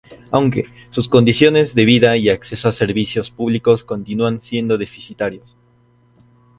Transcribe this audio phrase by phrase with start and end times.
[0.31, 5.55] Aunque, sus condiciones de vida y acceso a servicios públicos continúan siendo deficitarios.